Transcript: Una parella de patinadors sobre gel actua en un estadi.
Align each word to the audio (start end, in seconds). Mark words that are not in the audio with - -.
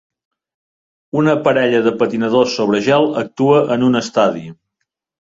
Una 1.21 1.35
parella 1.49 1.83
de 1.89 1.95
patinadors 2.01 2.57
sobre 2.63 2.83
gel 2.89 3.09
actua 3.25 3.63
en 3.79 3.89
un 3.93 4.05
estadi. 4.05 4.47